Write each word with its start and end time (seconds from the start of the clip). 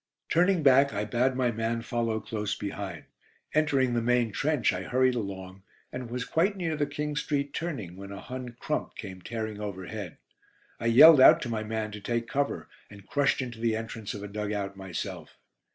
Turning 0.29 0.63
back, 0.63 0.91
I 0.93 1.05
bade 1.05 1.35
my 1.35 1.51
man 1.51 1.83
follow 1.83 2.19
close 2.19 2.55
behind. 2.55 3.03
Entering 3.53 3.93
the 3.93 4.01
main 4.01 4.31
trench, 4.31 4.73
I 4.73 4.81
hurried 4.81 5.13
along, 5.13 5.61
and 5.91 6.09
was 6.09 6.25
quite 6.25 6.57
near 6.57 6.75
the 6.75 6.87
King 6.87 7.15
Street 7.15 7.53
turning 7.53 7.95
when 7.97 8.11
a 8.11 8.19
Hun 8.19 8.55
"crump" 8.59 8.95
came 8.95 9.21
tearing 9.21 9.61
overhead. 9.61 10.17
I 10.79 10.87
yelled 10.87 11.21
out 11.21 11.39
to 11.43 11.49
my 11.49 11.61
man 11.63 11.91
to 11.91 12.01
take 12.01 12.27
cover, 12.27 12.67
and 12.89 13.05
crushed 13.05 13.43
into 13.43 13.59
the 13.59 13.75
entrance 13.75 14.15
of 14.15 14.23
a 14.23 14.27
dug 14.27 14.51
out 14.51 14.75
myself. 14.75 15.37